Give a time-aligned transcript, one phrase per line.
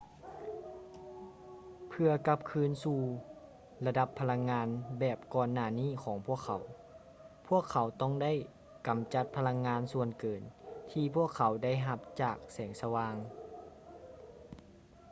[1.89, 3.01] ເພື່ອກັບຄືນສູ່
[3.85, 4.67] ລະດັບພະລັງງານ
[4.99, 6.63] ແບບກ່ອນໜ້ານີ້ຂອງພວກເຂົາ
[7.47, 8.31] ພວກເຂົາຕ້ອງໄດ້
[8.87, 10.41] ກຳຈັດພະລັງງານສ່ວນເກີນ
[10.91, 13.15] ທີ່ພວກເຂົາໄດ້ຮັບຈາກແສງສະຫວ່າງ